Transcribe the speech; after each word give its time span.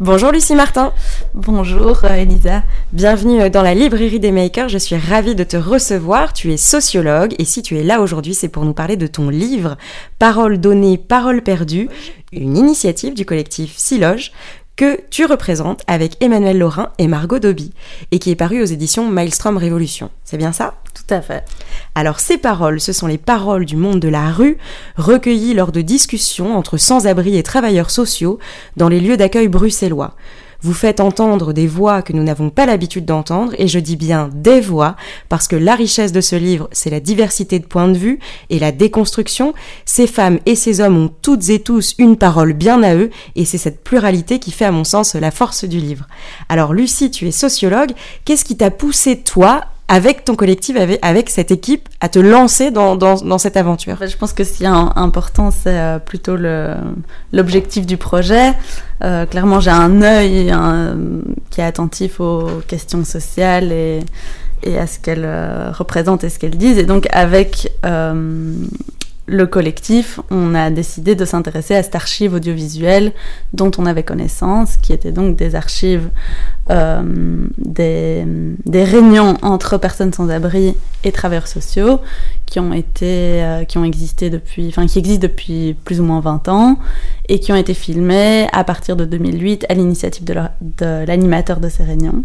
Bonjour 0.00 0.32
Lucie 0.32 0.56
Martin. 0.56 0.92
Bonjour 1.34 2.04
euh, 2.04 2.14
Elisa. 2.14 2.64
Bienvenue 2.92 3.42
euh, 3.42 3.48
dans 3.48 3.62
la 3.62 3.74
librairie 3.74 4.18
des 4.18 4.32
makers. 4.32 4.68
Je 4.68 4.78
suis 4.78 4.96
ravie 4.96 5.36
de 5.36 5.44
te 5.44 5.56
recevoir. 5.56 6.32
Tu 6.32 6.52
es 6.52 6.56
sociologue 6.56 7.34
et 7.38 7.44
si 7.44 7.62
tu 7.62 7.78
es 7.78 7.84
là 7.84 8.00
aujourd'hui, 8.00 8.34
c'est 8.34 8.48
pour 8.48 8.64
nous 8.64 8.74
parler 8.74 8.96
de 8.96 9.06
ton 9.06 9.28
livre 9.28 9.76
Paroles 10.18 10.58
données, 10.58 10.98
paroles 10.98 11.42
perdues, 11.42 11.88
une 12.32 12.56
initiative 12.56 13.14
du 13.14 13.24
collectif 13.24 13.76
Siloge 13.76 14.32
que 14.76 15.00
tu 15.10 15.24
représentes 15.24 15.82
avec 15.86 16.16
Emmanuel 16.22 16.58
Laurin 16.58 16.90
et 16.98 17.06
Margot 17.06 17.38
Dobby 17.38 17.72
et 18.10 18.18
qui 18.18 18.30
est 18.30 18.36
paru 18.36 18.60
aux 18.60 18.66
éditions 18.66 19.08
Maelstrom 19.08 19.56
Révolution. 19.56 20.10
C'est 20.24 20.36
bien 20.36 20.52
ça? 20.52 20.74
Tout 20.94 21.14
à 21.14 21.20
fait. 21.20 21.44
Alors 21.94 22.20
ces 22.20 22.38
paroles, 22.38 22.80
ce 22.80 22.92
sont 22.92 23.06
les 23.06 23.18
paroles 23.18 23.66
du 23.66 23.76
monde 23.76 24.00
de 24.00 24.08
la 24.08 24.30
rue, 24.30 24.58
recueillies 24.96 25.54
lors 25.54 25.72
de 25.72 25.80
discussions 25.80 26.56
entre 26.56 26.76
sans-abri 26.76 27.36
et 27.36 27.42
travailleurs 27.42 27.90
sociaux 27.90 28.38
dans 28.76 28.88
les 28.88 29.00
lieux 29.00 29.16
d'accueil 29.16 29.48
bruxellois. 29.48 30.14
Vous 30.64 30.72
faites 30.72 31.00
entendre 31.00 31.52
des 31.52 31.66
voix 31.66 32.00
que 32.00 32.14
nous 32.14 32.22
n'avons 32.22 32.48
pas 32.48 32.64
l'habitude 32.64 33.04
d'entendre, 33.04 33.52
et 33.58 33.68
je 33.68 33.78
dis 33.78 33.96
bien 33.96 34.30
des 34.32 34.62
voix, 34.62 34.96
parce 35.28 35.46
que 35.46 35.56
la 35.56 35.74
richesse 35.74 36.10
de 36.10 36.22
ce 36.22 36.36
livre, 36.36 36.70
c'est 36.72 36.88
la 36.88 37.00
diversité 37.00 37.58
de 37.58 37.66
points 37.66 37.88
de 37.88 37.98
vue 37.98 38.18
et 38.48 38.58
la 38.58 38.72
déconstruction. 38.72 39.52
Ces 39.84 40.06
femmes 40.06 40.38
et 40.46 40.54
ces 40.54 40.80
hommes 40.80 40.96
ont 40.96 41.12
toutes 41.20 41.50
et 41.50 41.60
tous 41.60 41.94
une 41.98 42.16
parole 42.16 42.54
bien 42.54 42.82
à 42.82 42.94
eux, 42.94 43.10
et 43.36 43.44
c'est 43.44 43.58
cette 43.58 43.84
pluralité 43.84 44.38
qui 44.38 44.52
fait 44.52 44.64
à 44.64 44.72
mon 44.72 44.84
sens 44.84 45.14
la 45.14 45.30
force 45.30 45.66
du 45.66 45.80
livre. 45.80 46.06
Alors 46.48 46.72
Lucie, 46.72 47.10
tu 47.10 47.28
es 47.28 47.30
sociologue, 47.30 47.92
qu'est-ce 48.24 48.46
qui 48.46 48.56
t'a 48.56 48.70
poussé 48.70 49.18
toi 49.18 49.66
avec 49.88 50.24
ton 50.24 50.34
collectif, 50.34 50.76
avec, 51.02 51.30
cette 51.30 51.50
équipe, 51.50 51.88
à 52.00 52.08
te 52.08 52.18
lancer 52.18 52.70
dans, 52.70 53.38
cette 53.38 53.56
aventure 53.56 53.98
Je 54.06 54.16
pense 54.16 54.32
que 54.32 54.42
ce 54.42 54.54
qui 54.54 54.64
est 54.64 54.66
important, 54.66 55.50
c'est 55.50 55.78
euh, 55.78 55.98
plutôt 55.98 56.36
l'objectif 57.32 57.84
du 57.84 57.96
projet. 57.96 58.52
Euh, 59.02 59.26
clairement, 59.26 59.60
j'ai 59.60 59.70
un 59.70 60.00
œil 60.00 60.52
qui 61.50 61.60
est 61.60 61.64
attentif 61.64 62.18
aux 62.20 62.62
questions 62.66 63.04
sociales 63.04 63.72
et, 63.72 64.04
à 64.78 64.86
ce 64.86 64.98
qu'elles 64.98 65.26
euh, 65.26 65.70
représentent 65.72 66.24
et 66.24 66.30
ce 66.30 66.38
qu'elles 66.38 66.56
disent. 66.56 66.78
Et 66.78 66.84
donc, 66.86 67.06
avec 67.12 67.70
le 69.26 69.46
collectif, 69.46 70.20
on 70.30 70.54
a 70.54 70.70
décidé 70.70 71.14
de 71.14 71.24
s'intéresser 71.24 71.74
à 71.74 71.82
cette 71.82 71.94
archive 71.94 72.34
audiovisuelle 72.34 73.12
dont 73.54 73.70
on 73.78 73.86
avait 73.86 74.02
connaissance, 74.02 74.76
qui 74.76 74.92
était 74.92 75.12
donc 75.12 75.36
des 75.36 75.54
archives 75.54 76.10
euh, 76.70 77.46
des, 77.56 78.84
réunions 78.84 79.38
entre 79.40 79.78
personnes 79.78 80.12
sans 80.12 80.28
abri 80.28 80.74
et 81.04 81.12
travailleurs 81.12 81.46
sociaux 81.46 82.00
qui 82.44 82.60
ont 82.60 82.74
été, 82.74 83.42
euh, 83.42 83.64
qui 83.64 83.78
ont 83.78 83.84
existé 83.84 84.28
depuis, 84.28 84.68
enfin 84.68 84.86
qui 84.86 84.98
existent 84.98 85.22
depuis 85.22 85.74
plus 85.84 86.00
ou 86.00 86.04
moins 86.04 86.20
20 86.20 86.48
ans 86.48 86.78
et 87.28 87.40
qui 87.40 87.50
ont 87.52 87.56
été 87.56 87.72
filmées 87.72 88.46
à 88.52 88.62
partir 88.62 88.94
de 88.94 89.06
2008 89.06 89.64
à 89.70 89.74
l'initiative 89.74 90.24
de 90.24 91.04
l'animateur 91.06 91.58
de, 91.58 91.64
de 91.64 91.68
ces 91.70 91.82
réunions. 91.82 92.24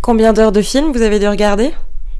Combien 0.00 0.32
d'heures 0.32 0.52
de 0.52 0.62
film 0.62 0.92
vous 0.92 1.02
avez 1.02 1.20
dû 1.20 1.28
regarder? 1.28 1.70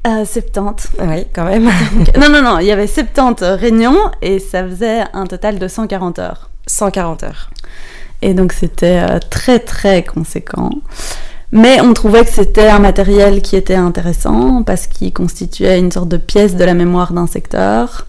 70. 0.05 0.91
Euh, 0.99 1.05
oui, 1.07 1.27
quand 1.33 1.45
même. 1.45 1.69
non, 2.19 2.29
non, 2.29 2.41
non, 2.41 2.59
il 2.59 2.67
y 2.67 2.71
avait 2.71 2.87
70 2.87 3.43
réunions 3.43 4.11
et 4.21 4.39
ça 4.39 4.63
faisait 4.63 5.03
un 5.13 5.25
total 5.25 5.59
de 5.59 5.67
140 5.67 6.19
heures. 6.19 6.49
140 6.67 7.23
heures. 7.23 7.49
Et 8.21 8.33
donc 8.33 8.53
c'était 8.53 9.01
euh, 9.01 9.19
très 9.29 9.59
très 9.59 10.03
conséquent. 10.03 10.71
Mais 11.51 11.79
on 11.81 11.93
trouvait 11.93 12.25
que 12.25 12.31
c'était 12.31 12.67
un 12.67 12.79
matériel 12.79 13.41
qui 13.41 13.55
était 13.55 13.75
intéressant 13.75 14.63
parce 14.63 14.87
qu'il 14.87 15.13
constituait 15.13 15.77
une 15.77 15.91
sorte 15.91 16.09
de 16.09 16.17
pièce 16.17 16.55
de 16.55 16.63
la 16.63 16.73
mémoire 16.73 17.13
d'un 17.13 17.27
secteur, 17.27 18.07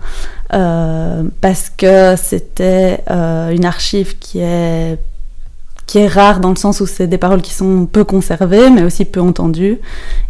euh, 0.55 1.25
parce 1.42 1.69
que 1.69 2.14
c'était 2.17 3.01
une 3.08 3.67
archive 3.67 4.19
qui 4.19 4.41
est 4.41 4.98
qui 5.87 5.99
est 5.99 6.07
rare 6.07 6.41
dans 6.41 6.51
le 6.51 6.57
sens 6.57 6.81
où 6.81 6.87
c'est 6.87 7.07
des 7.07 7.19
paroles 7.19 7.43
qui 7.43 7.53
sont 7.53 7.86
peu 7.86 8.05
conservées, 8.05 8.70
mais 8.70 8.83
aussi 8.83 9.05
peu 9.05 9.20
entendues. 9.20 9.79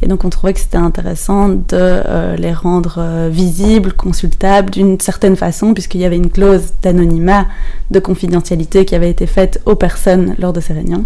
Et 0.03 0.07
donc 0.09 0.25
on 0.25 0.31
trouvait 0.31 0.53
que 0.53 0.61
c'était 0.61 0.79
intéressant 0.79 1.49
de 1.49 1.63
euh, 1.73 2.37
les 2.37 2.53
rendre 2.53 2.97
euh, 2.99 3.29
visibles, 3.31 3.93
consultables 3.93 4.71
d'une 4.71 4.99
certaine 5.01 5.37
façon, 5.37 5.73
puisqu'il 5.73 6.01
y 6.01 6.05
avait 6.05 6.17
une 6.17 6.31
clause 6.31 6.73
d'anonymat, 6.83 7.47
de 7.91 8.01
confidentialité 8.01 8.85
qui 8.85 8.95
avait 8.95 9.11
été 9.11 9.27
faite 9.27 9.61
aux 9.65 9.77
personnes 9.77 10.35
lors 10.39 10.53
de 10.53 10.61
ces 10.61 10.73
réunions. 10.73 11.05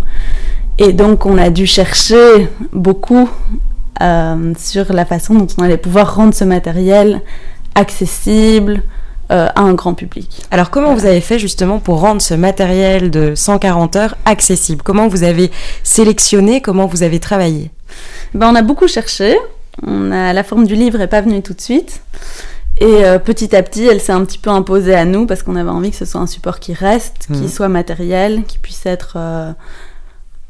Et 0.79 0.93
donc 0.93 1.27
on 1.27 1.37
a 1.37 1.51
dû 1.51 1.67
chercher 1.67 2.49
beaucoup 2.73 3.29
euh, 4.01 4.55
sur 4.57 4.93
la 4.93 5.05
façon 5.05 5.35
dont 5.35 5.49
on 5.59 5.63
allait 5.63 5.77
pouvoir 5.77 6.15
rendre 6.15 6.33
ce 6.33 6.45
matériel 6.45 7.21
accessible, 7.75 8.83
à 9.31 9.61
un 9.61 9.75
grand 9.75 9.95
public. 9.95 10.47
Alors 10.51 10.71
comment 10.71 10.95
vous 10.95 11.05
avez 11.05 11.21
fait 11.21 11.39
justement 11.39 11.79
pour 11.79 12.01
rendre 12.01 12.23
ce 12.23 12.35
matériel 12.35 13.11
de 13.11 13.35
140 13.35 13.97
heures 13.97 14.17
accessible? 14.25 14.83
Comment 14.83 15.09
vous 15.09 15.23
avez 15.23 15.51
sélectionné? 15.83 16.61
Comment 16.61 16.87
vous 16.87 17.03
avez 17.03 17.21
travaillé? 17.21 17.71
Ben, 18.35 18.49
On 18.51 18.55
a 18.55 18.63
beaucoup 18.63 18.89
cherché. 18.89 19.37
On 19.87 20.11
a, 20.11 20.33
la 20.33 20.45
forme 20.45 20.67
du 20.67 20.75
livre 20.75 20.99
n'est 20.99 21.07
pas 21.07 21.21
venue 21.21 21.43
tout 21.43 21.53
de 21.53 21.61
suite. 21.61 22.01
Et 22.81 23.05
euh, 23.05 23.19
petit 23.19 23.55
à 23.57 23.63
petit, 23.63 23.87
elle 23.87 24.01
s'est 24.01 24.13
un 24.13 24.25
petit 24.25 24.39
peu 24.39 24.51
imposée 24.51 24.95
à 24.95 25.05
nous 25.05 25.27
parce 25.27 25.43
qu'on 25.43 25.57
avait 25.57 25.71
envie 25.71 25.91
que 25.91 25.97
ce 25.97 26.05
soit 26.05 26.21
un 26.21 26.27
support 26.27 26.61
qui 26.61 26.73
reste, 26.73 27.27
qui 27.27 27.43
mhm. 27.43 27.49
soit 27.49 27.69
matériel, 27.69 28.45
qui 28.45 28.59
puisse 28.59 28.87
être 28.87 29.19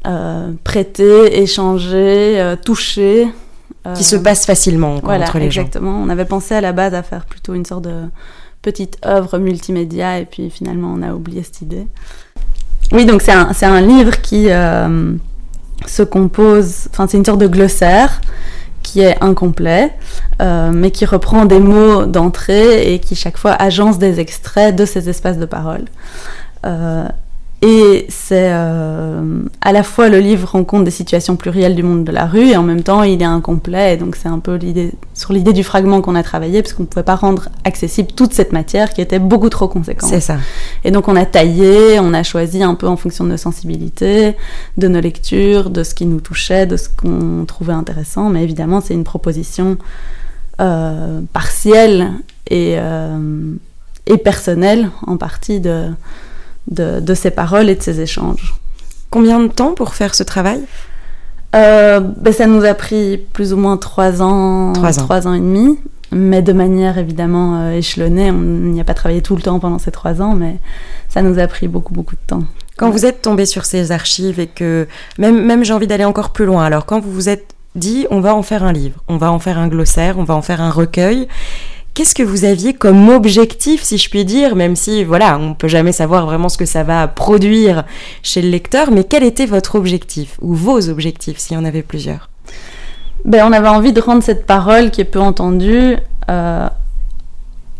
euh, 0.05 0.51
prêté, 0.63 1.41
échangé, 1.41 2.55
touché. 2.63 3.27
qui 3.95 4.03
se 4.03 4.15
passe 4.15 4.45
facilement 4.45 4.95
entre 4.95 5.39
les 5.39 5.51
gens. 5.51 5.61
Exactement. 5.61 5.99
On 6.01 6.09
avait 6.09 6.25
pensé 6.25 6.53
à 6.53 6.61
la 6.61 6.71
base 6.71 6.93
à 6.93 7.03
faire 7.03 7.25
plutôt 7.25 7.55
une 7.55 7.65
sorte 7.65 7.83
de 7.85 8.03
petite 8.61 8.97
œuvre 9.05 9.37
multimédia 9.37 10.19
et 10.19 10.25
puis 10.25 10.49
finalement 10.49 10.93
on 10.95 11.01
a 11.01 11.13
oublié 11.13 11.43
cette 11.43 11.61
idée. 11.61 11.87
Oui, 12.91 13.05
donc 13.05 13.21
c'est 13.21 13.31
un, 13.31 13.81
livre 13.81 14.19
qui 14.21 14.49
euh, 14.49 15.13
se 15.85 16.01
compose, 16.01 16.87
enfin 16.91 17.07
c'est 17.07 17.17
une 17.17 17.25
sorte 17.25 17.39
de 17.39 17.47
glossaire 17.47 18.19
qui 18.81 19.01
est 19.01 19.21
incomplet, 19.21 19.93
euh, 20.41 20.71
mais 20.73 20.89
qui 20.89 21.05
reprend 21.05 21.45
des 21.45 21.59
mots 21.59 22.05
d'entrée 22.05 22.93
et 22.93 22.99
qui 22.99 23.15
chaque 23.15 23.37
fois 23.37 23.51
agence 23.51 23.99
des 23.99 24.19
extraits 24.19 24.75
de 24.75 24.85
ces 24.85 25.09
espaces 25.09 25.37
de 25.37 25.45
parole. 25.45 25.85
Euh, 26.65 27.07
et 27.61 28.05
c'est 28.07 28.51
euh, 28.53 29.41
à 29.59 29.73
la 29.73 29.83
fois 29.83 30.07
le 30.07 30.19
livre 30.19 30.47
rend 30.49 30.63
compte 30.63 30.85
des 30.85 30.91
situations 30.91 31.35
plurielles 31.35 31.75
du 31.75 31.83
monde 31.83 32.05
de 32.05 32.11
la 32.11 32.25
rue 32.25 32.51
et 32.51 32.55
en 32.55 32.63
même 32.63 32.83
temps 32.83 33.03
il 33.03 33.21
est 33.21 33.25
incomplet. 33.25 33.95
Et 33.95 33.97
donc 33.97 34.15
c'est 34.15 34.29
un 34.29 34.39
peu 34.39 34.55
l'idée 34.55 34.93
sur 35.13 35.33
l'idée 35.33 35.51
du 35.51 35.65
fragment 35.65 36.01
qu'on 36.01 36.15
a 36.15 36.23
travaillé 36.23 36.61
parce 36.61 36.71
qu'on 36.71 36.83
ne 36.83 36.87
pouvait 36.87 37.03
pas 37.03 37.17
rendre 37.17 37.49
accessible 37.65 38.13
toute 38.13 38.33
cette 38.33 38.53
matière 38.53 38.93
qui 38.93 39.01
était 39.01 39.19
beaucoup 39.19 39.49
trop 39.49 39.67
conséquente. 39.67 40.09
C'est 40.09 40.21
ça. 40.21 40.37
Et 40.85 40.91
donc 40.91 41.09
on 41.09 41.17
a 41.17 41.25
taillé, 41.25 41.99
on 41.99 42.13
a 42.13 42.23
choisi 42.23 42.63
un 42.63 42.75
peu 42.75 42.87
en 42.87 42.95
fonction 42.95 43.25
de 43.25 43.31
nos 43.31 43.37
sensibilités, 43.37 44.37
de 44.77 44.87
nos 44.87 45.01
lectures, 45.01 45.69
de 45.69 45.83
ce 45.83 45.93
qui 45.93 46.05
nous 46.05 46.21
touchait, 46.21 46.65
de 46.65 46.77
ce 46.77 46.87
qu'on 46.87 47.43
trouvait 47.45 47.73
intéressant. 47.73 48.29
Mais 48.29 48.41
évidemment 48.41 48.79
c'est 48.79 48.93
une 48.93 49.03
proposition 49.03 49.77
euh, 50.61 51.19
partielle 51.33 52.13
et, 52.47 52.75
euh, 52.77 53.53
et 54.05 54.17
personnelle 54.17 54.91
en 55.05 55.17
partie 55.17 55.59
de 55.59 55.89
de, 56.69 56.99
de 56.99 57.13
ces 57.13 57.31
paroles 57.31 57.69
et 57.69 57.75
de 57.75 57.81
ces 57.81 58.01
échanges. 58.01 58.55
Combien 59.09 59.39
de 59.39 59.47
temps 59.47 59.73
pour 59.73 59.95
faire 59.95 60.13
ce 60.15 60.23
travail? 60.23 60.61
Euh, 61.55 61.99
ben 61.99 62.31
Ça 62.31 62.45
nous 62.45 62.63
a 62.63 62.73
pris 62.73 63.17
plus 63.17 63.53
ou 63.53 63.57
moins 63.57 63.77
trois 63.77 64.21
ans, 64.21 64.73
trois 64.73 64.99
ans, 64.99 65.03
trois 65.03 65.27
ans 65.27 65.33
et 65.33 65.39
demi, 65.39 65.79
mais 66.11 66.41
de 66.41 66.53
manière 66.53 66.97
évidemment 66.97 67.59
euh, 67.59 67.71
échelonnée. 67.71 68.29
On 68.29 68.33
n'y 68.35 68.79
a 68.79 68.83
pas 68.83 68.93
travaillé 68.93 69.21
tout 69.21 69.35
le 69.35 69.41
temps 69.41 69.59
pendant 69.59 69.79
ces 69.79 69.91
trois 69.91 70.21
ans, 70.21 70.35
mais 70.35 70.57
ça 71.07 71.21
nous 71.21 71.39
a 71.39 71.47
pris 71.47 71.67
beaucoup, 71.67 71.93
beaucoup 71.93 72.15
de 72.15 72.21
temps. 72.27 72.43
Quand 72.77 72.91
vous 72.91 73.05
êtes 73.05 73.21
tombé 73.23 73.45
sur 73.45 73.65
ces 73.65 73.91
archives 73.91 74.39
et 74.39 74.47
que, 74.47 74.87
même, 75.17 75.43
même 75.43 75.65
j'ai 75.65 75.73
envie 75.73 75.87
d'aller 75.87 76.05
encore 76.05 76.29
plus 76.29 76.45
loin, 76.45 76.63
alors 76.63 76.85
quand 76.85 76.99
vous 76.99 77.11
vous 77.11 77.29
êtes 77.29 77.55
dit 77.75 78.07
on 78.09 78.19
va 78.19 78.35
en 78.35 78.41
faire 78.41 78.63
un 78.63 78.71
livre, 78.71 79.03
on 79.07 79.17
va 79.17 79.31
en 79.31 79.39
faire 79.39 79.57
un 79.57 79.67
glossaire, 79.67 80.17
on 80.17 80.23
va 80.23 80.35
en 80.35 80.41
faire 80.41 80.61
un 80.61 80.69
recueil, 80.69 81.27
Qu'est-ce 81.93 82.15
que 82.15 82.23
vous 82.23 82.45
aviez 82.45 82.73
comme 82.73 83.09
objectif, 83.09 83.83
si 83.83 83.97
je 83.97 84.09
puis 84.09 84.23
dire, 84.23 84.55
même 84.55 84.75
si, 84.75 85.03
voilà, 85.03 85.37
on 85.37 85.53
peut 85.53 85.67
jamais 85.67 85.91
savoir 85.91 86.25
vraiment 86.25 86.47
ce 86.47 86.57
que 86.57 86.65
ça 86.65 86.83
va 86.83 87.07
produire 87.07 87.83
chez 88.23 88.41
le 88.41 88.49
lecteur, 88.49 88.91
mais 88.91 89.03
quel 89.03 89.23
était 89.23 89.45
votre 89.45 89.75
objectif, 89.75 90.37
ou 90.41 90.53
vos 90.53 90.89
objectifs, 90.89 91.39
s'il 91.39 91.57
y 91.57 91.59
en 91.59 91.65
avait 91.65 91.83
plusieurs? 91.83 92.29
Ben, 93.25 93.45
On 93.45 93.51
avait 93.51 93.67
envie 93.67 93.91
de 93.91 93.99
rendre 93.99 94.23
cette 94.23 94.45
parole 94.45 94.91
qui 94.91 95.01
est 95.01 95.05
peu 95.05 95.19
entendue 95.19 95.97
euh, 96.29 96.69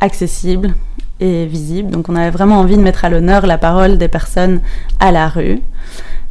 accessible 0.01 0.75
et 1.19 1.45
visible. 1.45 1.91
Donc 1.91 2.09
on 2.09 2.15
avait 2.15 2.29
vraiment 2.29 2.59
envie 2.59 2.77
de 2.77 2.81
mettre 2.81 3.05
à 3.05 3.09
l'honneur 3.09 3.45
la 3.45 3.57
parole 3.57 3.97
des 3.97 4.07
personnes 4.07 4.61
à 4.99 5.11
la 5.11 5.27
rue 5.27 5.61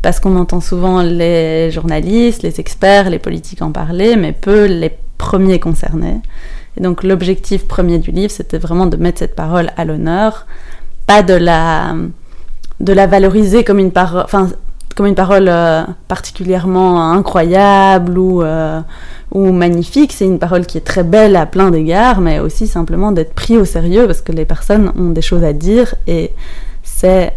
parce 0.02 0.20
qu'on 0.20 0.36
entend 0.36 0.60
souvent 0.60 1.02
les 1.02 1.70
journalistes, 1.70 2.42
les 2.42 2.60
experts, 2.60 3.10
les 3.10 3.18
politiques 3.18 3.62
en 3.62 3.72
parler, 3.72 4.16
mais 4.16 4.32
peu 4.32 4.66
les 4.66 4.92
premiers 5.18 5.58
concernés. 5.58 6.20
Et 6.78 6.82
donc 6.82 7.02
l'objectif 7.02 7.66
premier 7.66 7.98
du 7.98 8.12
livre, 8.12 8.30
c'était 8.30 8.58
vraiment 8.58 8.86
de 8.86 8.96
mettre 8.96 9.18
cette 9.18 9.34
parole 9.34 9.70
à 9.76 9.84
l'honneur, 9.84 10.46
pas 11.06 11.22
de 11.22 11.34
la, 11.34 11.96
de 12.78 12.92
la 12.92 13.06
valoriser 13.08 13.64
comme 13.64 13.80
une 13.80 13.90
parole, 13.90 14.26
comme 14.94 15.06
une 15.06 15.16
parole 15.16 15.48
euh, 15.48 15.82
particulièrement 16.06 17.10
incroyable 17.12 18.16
ou, 18.16 18.42
euh, 18.42 18.80
ou 19.32 19.50
magnifique. 19.50 20.12
C'est 20.12 20.24
une 20.24 20.38
parole 20.38 20.66
qui 20.66 20.78
est 20.78 20.82
très 20.82 21.02
belle 21.02 21.34
à 21.34 21.46
plein 21.46 21.70
d'égards, 21.70 22.20
mais 22.20 22.38
aussi 22.38 22.68
simplement 22.68 23.10
d'être 23.10 23.34
pris 23.34 23.56
au 23.56 23.64
sérieux 23.64 24.06
parce 24.06 24.20
que 24.20 24.30
les 24.30 24.44
personnes 24.44 24.92
ont 24.96 25.10
des 25.10 25.22
choses 25.22 25.42
à 25.42 25.52
dire 25.52 25.96
et 26.06 26.30
c'est 26.84 27.32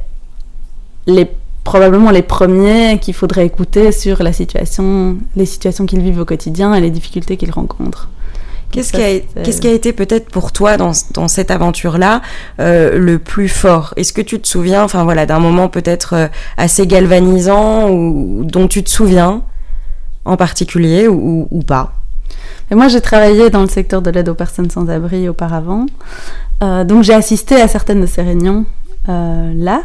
les 1.08 1.28
probablement 1.64 2.12
les 2.12 2.24
premiers 2.24 3.00
qu'il 3.00 3.14
faudrait 3.14 3.46
écouter 3.46 3.92
sur 3.92 4.22
la 4.24 4.34
situation, 4.34 5.18
les 5.36 5.46
situations 5.46 5.86
qu'ils 5.86 6.02
vivent 6.02 6.20
au 6.20 6.26
quotidien 6.26 6.74
et 6.74 6.82
les 6.82 6.90
difficultés 6.90 7.38
qu'ils 7.38 7.52
rencontrent. 7.52 8.10
Qu'est-ce 8.72 8.94
qui, 8.94 9.04
a, 9.04 9.20
qu'est-ce 9.44 9.60
qui 9.60 9.68
a 9.68 9.74
été 9.74 9.92
peut-être 9.92 10.30
pour 10.30 10.52
toi 10.52 10.78
dans, 10.78 10.92
dans 11.14 11.28
cette 11.28 11.52
aventure-là 11.52 12.22
euh, 12.60 12.98
le 12.98 13.20
plus 13.20 13.50
fort? 13.50 13.94
Est-ce 13.98 14.14
que 14.14 14.22
tu 14.22 14.40
te 14.40 14.48
souviens, 14.48 14.84
enfin 14.84 15.04
voilà, 15.04 15.26
d'un 15.26 15.40
moment 15.40 15.68
peut-être 15.68 16.14
euh, 16.14 16.28
assez 16.58 16.88
galvanisant 16.88 17.90
ou 17.90 18.44
dont 18.46 18.68
tu 18.68 18.82
te 18.84 18.90
souviens 18.90 19.44
en 20.24 20.38
particulier 20.38 21.08
ou, 21.08 21.48
ou 21.52 21.64
pas? 21.64 21.94
Et 22.72 22.76
moi, 22.76 22.88
j'ai 22.88 23.02
travaillé 23.02 23.50
dans 23.50 23.62
le 23.62 23.68
secteur 23.68 24.02
de 24.02 24.10
l'aide 24.10 24.30
aux 24.30 24.36
personnes 24.36 24.70
sans 24.70 24.90
abri 24.90 25.28
auparavant, 25.28 25.86
euh, 26.64 26.86
donc 26.86 27.04
j'ai 27.04 27.14
assisté 27.14 27.60
à 27.60 27.68
certaines 27.68 28.00
de 28.00 28.06
ces 28.06 28.22
réunions 28.22 28.66
euh, 29.10 29.52
là, 29.54 29.84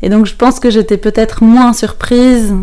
et 0.00 0.08
donc 0.08 0.24
je 0.24 0.34
pense 0.34 0.58
que 0.58 0.70
j'étais 0.70 0.96
peut-être 0.96 1.44
moins 1.44 1.74
surprise 1.74 2.54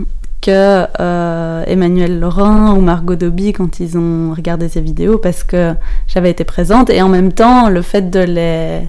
que 0.41 0.87
euh, 0.99 1.63
Emmanuel 1.67 2.19
Laurent 2.19 2.75
ou 2.75 2.81
Margot 2.81 3.15
Dobby 3.15 3.53
quand 3.53 3.79
ils 3.79 3.97
ont 3.97 4.33
regardé 4.33 4.67
ces 4.69 4.81
vidéos 4.81 5.17
parce 5.17 5.43
que 5.43 5.73
j'avais 6.07 6.31
été 6.31 6.43
présente. 6.43 6.89
Et 6.89 7.01
en 7.01 7.09
même 7.09 7.31
temps 7.31 7.69
le 7.69 7.81
fait 7.81 8.09
de 8.09 8.19
les 8.19 8.81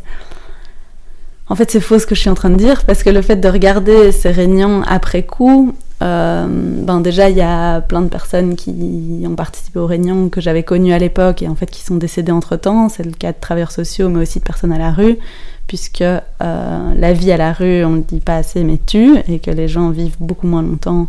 en 1.49 1.55
fait 1.55 1.71
c'est 1.71 1.81
faux 1.81 1.99
ce 1.99 2.07
que 2.07 2.15
je 2.15 2.21
suis 2.21 2.31
en 2.31 2.35
train 2.35 2.51
de 2.51 2.57
dire 2.57 2.85
parce 2.85 3.03
que 3.03 3.11
le 3.11 3.21
fait 3.21 3.37
de 3.37 3.49
regarder 3.49 4.13
ces 4.13 4.31
réunions 4.31 4.83
après 4.87 5.25
coup 5.25 5.75
euh, 6.03 6.47
ben 6.49 7.01
déjà 7.01 7.29
il 7.29 7.37
y 7.37 7.43
a 7.43 7.81
plein 7.81 8.01
de 8.01 8.09
personnes 8.09 8.57
qui 8.57 9.23
ont 9.27 9.37
participé 9.37 9.79
aux 9.79 9.87
réunions 9.87 10.31
que 10.31 10.41
j'avais 10.41 10.63
connues 10.63 10.93
à 10.93 10.99
l'époque 10.99 11.43
et 11.43 11.49
en 11.49 11.55
fait 11.55 11.71
qui 11.71 11.83
sont 11.83 11.97
décédées 11.97 12.33
entre 12.33 12.57
temps 12.57 12.89
c'est 12.89 13.05
le 13.05 13.13
cas 13.13 13.33
de 13.33 13.37
travailleurs 13.39 13.71
sociaux 13.71 14.09
mais 14.09 14.23
aussi 14.23 14.39
de 14.39 14.45
personnes 14.45 14.73
à 14.73 14.79
la 14.79 14.91
rue 14.93 15.19
puisque 15.67 16.03
euh, 16.03 16.21
la 16.41 17.13
vie 17.13 17.33
à 17.33 17.37
la 17.37 17.53
rue, 17.53 17.85
on 17.85 17.91
ne 17.91 17.97
le 17.97 18.03
dit 18.03 18.21
pas 18.21 18.37
assez, 18.37 18.65
mais 18.65 18.79
tue, 18.85 19.17
et 19.29 19.39
que 19.39 19.51
les 19.51 19.69
gens 19.69 19.91
vivent 19.91 20.17
beaucoup 20.21 20.47
moins 20.47 20.63
longtemps 20.63 21.09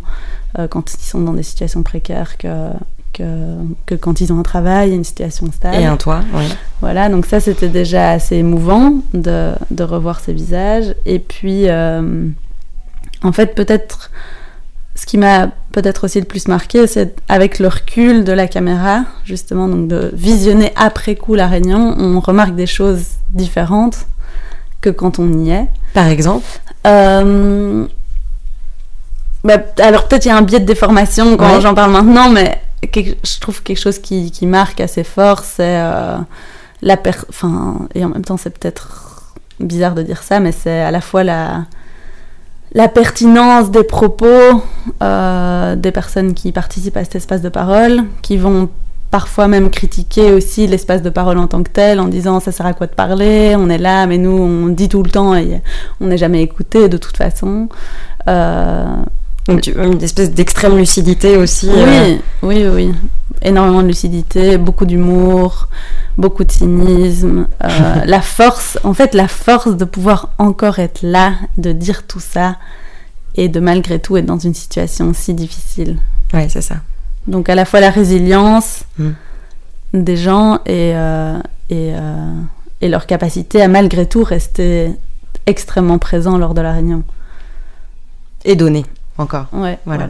euh, 0.58 0.68
quand 0.68 0.94
ils 0.94 1.04
sont 1.04 1.20
dans 1.20 1.34
des 1.34 1.42
situations 1.42 1.82
précaires 1.82 2.38
que, 2.38 2.70
que, 3.12 3.94
quand 3.94 4.20
ils 4.20 4.32
ont 4.32 4.38
un 4.38 4.42
travail, 4.42 4.94
une 4.94 5.04
situation 5.04 5.50
stable. 5.52 5.76
Et 5.76 5.84
un 5.84 5.96
toit, 5.96 6.22
oui. 6.34 6.44
Voilà, 6.80 7.08
donc 7.08 7.26
ça 7.26 7.40
c'était 7.40 7.68
déjà 7.68 8.10
assez 8.10 8.36
émouvant 8.36 8.94
de, 9.12 9.52
de, 9.70 9.84
revoir 9.84 10.20
ces 10.20 10.32
visages. 10.32 10.94
Et 11.06 11.18
puis, 11.18 11.68
euh, 11.68 12.28
en 13.22 13.32
fait, 13.32 13.54
peut-être 13.54 14.10
ce 14.94 15.06
qui 15.06 15.18
m'a 15.18 15.48
peut-être 15.72 16.04
aussi 16.04 16.20
le 16.20 16.26
plus 16.26 16.46
marqué, 16.46 16.86
c'est 16.86 17.16
avec 17.28 17.58
le 17.58 17.68
recul 17.68 18.24
de 18.24 18.32
la 18.32 18.46
caméra, 18.46 19.04
justement, 19.24 19.66
donc 19.66 19.88
de 19.88 20.10
visionner 20.14 20.72
après 20.76 21.16
coup 21.16 21.34
la 21.34 21.48
réunion, 21.48 21.96
on 21.98 22.20
remarque 22.20 22.54
des 22.54 22.66
choses 22.66 23.04
différentes 23.32 24.06
que 24.84 24.90
quand 24.90 25.18
on 25.18 25.32
y 25.32 25.50
est. 25.50 25.66
Par 25.94 26.08
exemple 26.08 26.46
euh, 26.86 27.86
bah, 29.42 29.58
Alors 29.80 30.06
peut-être 30.06 30.26
il 30.26 30.28
y 30.28 30.30
a 30.30 30.36
un 30.36 30.42
biais 30.42 30.60
de 30.60 30.66
déformation 30.66 31.36
quand 31.36 31.60
j'en 31.60 31.74
parle 31.74 31.92
maintenant, 31.92 32.28
mais 32.28 32.60
je 32.92 33.40
trouve 33.40 33.62
quelque 33.62 33.80
chose 33.80 33.98
qui, 33.98 34.30
qui 34.30 34.46
marque 34.46 34.80
assez 34.80 35.04
fort, 35.04 35.40
c'est 35.40 35.78
euh, 35.80 36.18
la 36.82 36.96
per... 36.98 37.14
Enfin, 37.30 37.88
et 37.94 38.04
en 38.04 38.10
même 38.10 38.24
temps 38.24 38.36
c'est 38.36 38.56
peut-être 38.56 39.34
bizarre 39.58 39.94
de 39.94 40.02
dire 40.02 40.22
ça, 40.22 40.38
mais 40.40 40.52
c'est 40.52 40.80
à 40.80 40.90
la 40.90 41.00
fois 41.00 41.24
la, 41.24 41.64
la 42.74 42.88
pertinence 42.88 43.70
des 43.70 43.84
propos 43.84 44.62
euh, 45.02 45.76
des 45.76 45.92
personnes 45.92 46.34
qui 46.34 46.52
participent 46.52 46.96
à 46.98 47.04
cet 47.04 47.16
espace 47.16 47.40
de 47.40 47.48
parole, 47.48 48.02
qui 48.20 48.36
vont 48.36 48.68
parfois 49.14 49.46
même 49.46 49.70
critiquer 49.70 50.32
aussi 50.32 50.66
l'espace 50.66 51.00
de 51.00 51.08
parole 51.08 51.38
en 51.38 51.46
tant 51.46 51.62
que 51.62 51.70
tel, 51.70 52.00
en 52.00 52.08
disant 52.08 52.40
ça 52.40 52.50
sert 52.50 52.66
à 52.66 52.72
quoi 52.72 52.88
de 52.88 52.94
parler, 52.94 53.54
on 53.56 53.70
est 53.70 53.78
là, 53.78 54.08
mais 54.08 54.18
nous 54.18 54.32
on 54.32 54.66
dit 54.66 54.88
tout 54.88 55.04
le 55.04 55.08
temps 55.08 55.36
et 55.36 55.62
on 56.00 56.08
n'est 56.08 56.18
jamais 56.18 56.42
écouté 56.42 56.88
de 56.88 56.96
toute 56.96 57.16
façon. 57.16 57.68
Euh... 58.26 58.96
une 59.46 60.02
espèce 60.02 60.32
d'extrême 60.32 60.76
lucidité 60.76 61.36
aussi. 61.36 61.68
Oui, 61.72 61.80
euh. 61.80 62.16
oui, 62.42 62.66
oui, 62.66 62.92
énormément 63.40 63.82
de 63.82 63.86
lucidité, 63.86 64.58
beaucoup 64.58 64.84
d'humour, 64.84 65.68
beaucoup 66.18 66.42
de 66.42 66.50
cynisme, 66.50 67.46
euh, 67.62 67.68
la 68.06 68.20
force, 68.20 68.80
en 68.82 68.94
fait 68.94 69.14
la 69.14 69.28
force 69.28 69.76
de 69.76 69.84
pouvoir 69.84 70.30
encore 70.38 70.80
être 70.80 71.02
là, 71.02 71.34
de 71.56 71.70
dire 71.70 72.04
tout 72.08 72.18
ça 72.18 72.56
et 73.36 73.48
de 73.48 73.60
malgré 73.60 74.00
tout 74.00 74.16
être 74.16 74.26
dans 74.26 74.40
une 74.40 74.54
situation 74.54 75.12
si 75.14 75.34
difficile. 75.34 75.98
Oui, 76.32 76.46
c'est 76.48 76.62
ça. 76.62 76.78
Donc 77.26 77.48
à 77.48 77.54
la 77.54 77.64
fois 77.64 77.80
la 77.80 77.90
résilience 77.90 78.84
hmm. 78.98 79.10
des 79.94 80.16
gens 80.16 80.56
et, 80.66 80.94
euh, 80.94 81.38
euh, 81.72 82.32
et, 82.80 82.88
leur 82.88 83.06
capacité 83.06 83.62
à 83.62 83.68
malgré 83.68 84.06
tout 84.06 84.24
rester 84.24 84.90
extrêmement 85.46 85.98
présent 85.98 86.38
lors 86.38 86.54
de 86.54 86.60
la 86.60 86.72
réunion. 86.72 87.02
Et 88.44 88.56
donner 88.56 88.84
encore. 89.16 89.46
Ouais, 89.52 89.78
voilà. 89.86 90.08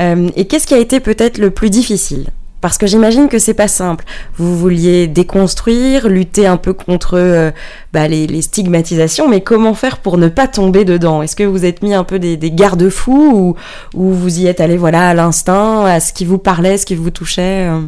Euh, 0.00 0.28
et 0.36 0.46
qu'est-ce 0.46 0.66
qui 0.66 0.74
a 0.74 0.78
été 0.78 1.00
peut-être 1.00 1.38
le 1.38 1.50
plus 1.50 1.70
difficile? 1.70 2.28
Parce 2.60 2.78
que 2.78 2.86
j'imagine 2.86 3.28
que 3.28 3.38
c'est 3.38 3.54
pas 3.54 3.68
simple. 3.68 4.04
Vous 4.36 4.56
vouliez 4.56 5.06
déconstruire, 5.06 6.08
lutter 6.08 6.46
un 6.46 6.56
peu 6.56 6.72
contre 6.72 7.16
euh, 7.16 7.50
bah, 7.92 8.08
les, 8.08 8.42
stigmatisations, 8.42 9.28
mais 9.28 9.40
comment 9.40 9.74
faire 9.74 9.98
pour 9.98 10.18
ne 10.18 10.28
pas 10.28 10.48
tomber 10.48 10.84
dedans? 10.84 11.22
Est-ce 11.22 11.36
que 11.36 11.44
vous 11.44 11.64
êtes 11.64 11.82
mis 11.82 11.94
un 11.94 12.04
peu 12.04 12.18
des, 12.18 12.38
garde-fous 12.50 13.56
ou, 13.94 14.00
ou, 14.00 14.12
vous 14.12 14.40
y 14.40 14.46
êtes 14.46 14.60
allé 14.60 14.76
voilà 14.76 15.10
à 15.10 15.14
l'instinct, 15.14 15.84
à 15.84 16.00
ce 16.00 16.12
qui 16.12 16.24
vous 16.24 16.38
parlait, 16.38 16.76
ce 16.76 16.86
qui 16.86 16.94
vous 16.94 17.10
touchait 17.10 17.68
euh? 17.68 17.80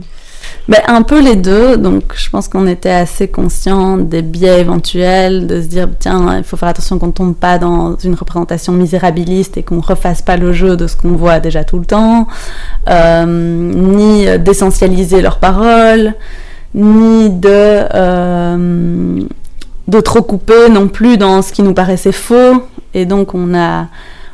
Ben, 0.69 0.81
un 0.87 1.03
peu 1.03 1.21
les 1.21 1.35
deux, 1.35 1.77
donc 1.77 2.15
je 2.15 2.31
pense 2.31 2.47
qu'on 2.49 2.67
était 2.67 2.91
assez 2.91 3.27
conscient 3.27 3.97
des 3.97 4.23
biais 4.23 4.61
éventuels, 4.61 5.47
de 5.47 5.61
se 5.61 5.67
dire 5.67 5.89
tiens, 5.99 6.39
il 6.39 6.45
faut 6.45 6.57
faire 6.57 6.69
attention 6.69 6.99
qu'on 6.99 7.09
ne 7.09 7.13
tombe 7.13 7.35
pas 7.35 7.59
dans 7.59 7.97
une 7.97 8.15
représentation 8.15 8.73
misérabiliste 8.73 9.57
et 9.57 9.65
qu'on 9.65 9.81
refasse 9.81 10.23
pas 10.23 10.37
le 10.37 10.53
jeu 10.53 10.77
de 10.77 10.87
ce 10.87 10.97
qu'on 10.97 11.13
voit 11.13 11.41
déjà 11.41 11.65
tout 11.65 11.79
le 11.79 11.85
temps, 11.85 12.29
euh, 12.89 13.25
ni 13.27 14.39
d'essentialiser 14.39 15.21
leurs 15.21 15.39
paroles, 15.39 16.15
ni 16.75 17.29
de, 17.29 17.49
euh, 17.51 19.21
de 19.89 20.01
trop 20.01 20.23
couper 20.23 20.69
non 20.71 20.89
plus 20.89 21.19
dans 21.19 21.43
ce 21.43 21.53
qui 21.53 21.63
nous 21.63 21.75
paraissait 21.75 22.13
faux, 22.13 22.63
et 22.95 23.05
donc 23.05 23.35
on 23.35 23.53
a, 23.55 23.89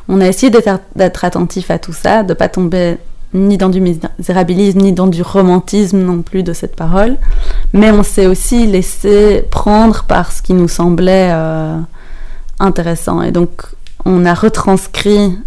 on 0.07 0.21
a 0.21 0.27
essayé 0.27 0.51
d'être 0.51 1.25
attentif 1.25 1.71
à 1.71 1.79
tout 1.79 1.93
ça, 1.93 2.23
de 2.23 2.33
pas 2.35 2.49
tomber 2.49 2.97
ni 3.33 3.57
dans 3.57 3.69
du 3.69 3.81
misérabilisme, 3.81 4.79
ni 4.79 4.93
dans 4.93 5.07
du 5.07 5.21
romantisme 5.21 5.99
non 5.99 6.21
plus 6.21 6.43
de 6.43 6.53
cette 6.53 6.75
parole, 6.75 7.17
mais 7.73 7.91
on 7.91 8.03
s'est 8.03 8.25
aussi 8.25 8.65
laissé 8.65 9.43
prendre 9.51 10.03
par 10.03 10.31
ce 10.31 10.41
qui 10.41 10.53
nous 10.53 10.67
semblait 10.67 11.29
euh, 11.31 11.77
intéressant. 12.59 13.21
Et 13.21 13.31
donc, 13.31 13.51
on 14.05 14.25
a 14.25 14.33
retranscrit 14.33 15.37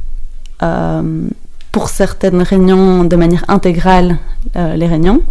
euh, 0.62 1.28
pour 1.72 1.88
certaines 1.88 2.42
réunions 2.42 3.04
de 3.04 3.16
manière 3.16 3.44
intégrale 3.48 4.18
euh, 4.56 4.76
les 4.76 4.86
réunions, 4.86 5.22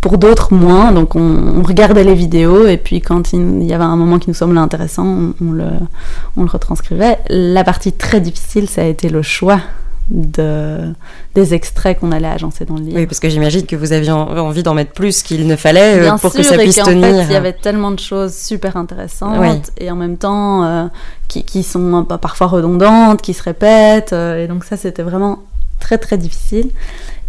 pour 0.00 0.16
d'autres 0.16 0.54
moins. 0.54 0.92
Donc, 0.92 1.16
on, 1.16 1.62
regardait 1.62 2.04
les 2.04 2.14
vidéos 2.14 2.66
et 2.66 2.76
puis 2.76 3.00
quand 3.00 3.32
il, 3.32 3.62
y 3.62 3.74
avait 3.74 3.84
un 3.84 3.96
moment 3.96 4.18
qui 4.18 4.30
nous 4.30 4.34
semblait 4.34 4.60
intéressant, 4.60 5.34
on, 5.40 5.52
le, 5.52 5.64
on 6.36 6.42
le 6.44 6.48
retranscrivait. 6.48 7.18
La 7.28 7.64
partie 7.64 7.92
très 7.92 8.20
difficile, 8.20 8.68
ça 8.68 8.82
a 8.82 8.84
été 8.84 9.08
le 9.08 9.22
choix 9.22 9.60
de, 10.10 10.92
des 11.34 11.54
extraits 11.54 11.98
qu'on 11.98 12.12
allait 12.12 12.28
agencer 12.28 12.64
dans 12.64 12.74
le 12.74 12.82
livre. 12.82 12.98
Oui, 12.98 13.06
parce 13.06 13.20
que 13.20 13.28
j'imagine 13.28 13.64
que 13.66 13.76
vous 13.76 13.92
aviez 13.92 14.10
envie 14.10 14.62
d'en 14.62 14.74
mettre 14.74 14.92
plus 14.92 15.22
qu'il 15.22 15.46
ne 15.46 15.56
fallait 15.56 16.00
euh, 16.00 16.16
pour 16.18 16.32
que 16.32 16.42
ça 16.42 16.58
puisse 16.58 16.76
tenir. 16.76 17.16
Fait, 17.16 17.24
il 17.24 17.32
y 17.32 17.36
avait 17.36 17.52
tellement 17.54 17.90
de 17.90 17.98
choses 17.98 18.34
super 18.34 18.76
intéressantes 18.76 19.70
et 19.78 19.90
en 19.90 19.96
même 19.96 20.16
temps 20.16 20.64
euh, 20.64 20.86
qui, 21.28 21.44
qui, 21.44 21.62
sont 21.62 22.04
parfois 22.04 22.48
redondantes, 22.48 23.22
qui 23.22 23.34
se 23.34 23.42
répètent. 23.42 24.12
Euh, 24.12 24.44
et 24.44 24.48
donc 24.48 24.64
ça, 24.64 24.76
c'était 24.76 25.02
vraiment 25.02 25.40
très 25.80 25.98
très 25.98 26.18
difficile. 26.18 26.70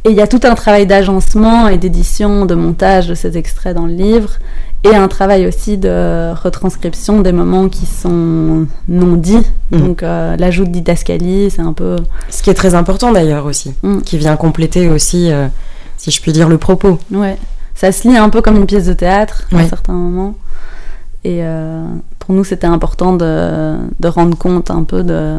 Et 0.04 0.10
il 0.10 0.16
y 0.16 0.22
a 0.22 0.28
tout 0.28 0.42
un 0.44 0.54
travail 0.54 0.86
d'agencement 0.86 1.68
et 1.68 1.78
d'édition, 1.78 2.46
de 2.46 2.54
montage 2.54 3.08
de 3.08 3.16
ces 3.16 3.38
extraits 3.38 3.76
dans 3.76 3.88
le 3.88 3.94
livre, 3.94 4.34
et 4.86 4.96
un 4.96 5.08
travail 5.08 5.48
aussi 5.48 5.78
de 5.78 6.34
retranscription 6.34 7.22
des 7.22 7.32
moments 7.32 7.70
qui 7.70 7.86
sont 7.86 8.68
non 8.88 9.16
dits. 9.16 9.46
Mm. 9.72 9.78
Donc 9.78 10.04
euh, 10.04 10.38
l'ajout 10.38 10.66
de 10.66 10.70
didascalie, 10.70 11.50
c'est 11.50 11.62
un 11.62 11.74
peu... 11.74 11.98
Ce 12.30 12.44
qui 12.44 12.50
est 12.50 12.56
très 12.56 12.76
important 12.76 13.12
d'ailleurs 13.12 13.46
aussi, 13.46 13.74
mm. 13.82 14.02
qui 14.02 14.18
vient 14.18 14.36
compléter 14.38 14.90
aussi, 14.90 15.32
euh, 15.32 15.48
si 15.98 16.12
je 16.12 16.22
puis 16.22 16.32
dire, 16.32 16.50
le 16.50 16.58
propos. 16.58 17.00
Ouais, 17.12 17.38
ça 17.74 17.92
se 17.92 18.08
lit 18.08 18.16
un 18.16 18.30
peu 18.30 18.42
comme 18.42 18.58
une 18.58 18.68
pièce 18.68 18.86
de 18.86 18.94
théâtre 18.94 19.48
à 19.54 19.68
certains 19.68 19.94
moments. 19.94 20.36
Et 21.24 21.40
euh, 21.44 21.84
pour 22.20 22.36
nous, 22.36 22.44
c'était 22.44 22.68
important 22.68 23.14
de, 23.14 23.78
de, 24.00 24.08
rendre 24.08 24.38
compte 24.38 24.70
un 24.70 24.84
peu 24.84 25.02
de, 25.02 25.38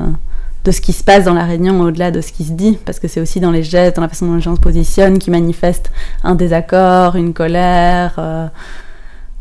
de 0.64 0.70
ce 0.72 0.80
qui 0.80 0.92
se 0.92 1.04
passe 1.04 1.24
dans 1.24 1.34
la 1.34 1.44
réunion 1.44 1.80
au-delà 1.80 2.10
de 2.10 2.20
ce 2.20 2.32
qui 2.32 2.42
se 2.42 2.50
dit, 2.50 2.76
parce 2.84 2.98
que 2.98 3.06
c'est 3.06 3.20
aussi 3.20 3.38
dans 3.38 3.52
les 3.52 3.62
gestes, 3.62 3.94
dans 3.94 4.02
la 4.02 4.08
façon 4.08 4.26
dont 4.26 4.34
les 4.34 4.40
gens 4.40 4.56
se 4.56 4.60
positionnent, 4.60 5.20
qui 5.20 5.30
manifestent 5.30 5.92
un 6.24 6.34
désaccord, 6.34 7.14
une 7.14 7.32
colère. 7.32 8.18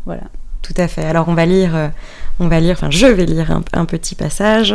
Voilà. 0.06 0.22
Tout 0.62 0.74
à 0.78 0.88
fait. 0.88 1.04
Alors 1.04 1.28
on 1.28 1.34
va 1.34 1.46
lire, 1.46 1.76
euh, 1.76 1.88
on 2.40 2.48
va 2.48 2.58
lire, 2.58 2.72
enfin 2.72 2.90
je 2.90 3.06
vais 3.06 3.24
lire 3.24 3.56
un, 3.72 3.84
petit 3.84 4.16
passage. 4.16 4.74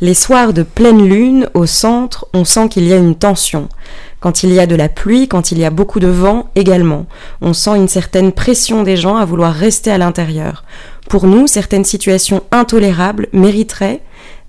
Les 0.00 0.14
soirs 0.14 0.54
de 0.54 0.62
pleine 0.62 1.06
lune, 1.06 1.46
au 1.52 1.66
centre, 1.66 2.26
on 2.32 2.46
sent 2.46 2.70
qu'il 2.70 2.86
y 2.86 2.94
a 2.94 2.96
une 2.96 3.14
tension. 3.14 3.68
Quand 4.20 4.44
il 4.44 4.52
y 4.52 4.60
a 4.60 4.66
de 4.66 4.74
la 4.76 4.88
pluie, 4.88 5.28
quand 5.28 5.52
il 5.52 5.58
y 5.58 5.64
a 5.66 5.70
beaucoup 5.70 6.00
de 6.00 6.06
vent 6.06 6.48
également, 6.54 7.04
on 7.42 7.52
sent 7.52 7.76
une 7.76 7.88
certaine 7.88 8.32
pression 8.32 8.82
des 8.82 8.96
gens 8.96 9.16
à 9.16 9.26
vouloir 9.26 9.52
rester 9.52 9.90
à 9.90 9.98
l'intérieur. 9.98 10.64
Pour 11.10 11.26
nous, 11.26 11.46
certaines 11.46 11.84
situations 11.84 12.42
intolérables 12.50 13.28
mériteraient 13.34 14.00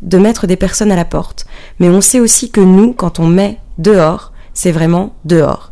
de 0.01 0.17
mettre 0.17 0.47
des 0.47 0.55
personnes 0.55 0.91
à 0.91 0.95
la 0.95 1.05
porte. 1.05 1.45
Mais 1.79 1.89
on 1.89 1.99
sait 1.99 2.21
aussi 2.21 2.49
que 2.49 2.61
nous, 2.61 2.93
quand 2.93 3.19
on 3.19 3.27
met 3.27 3.59
dehors, 3.77 4.31
c'est 4.53 4.71
vraiment 4.71 5.15
dehors, 5.25 5.70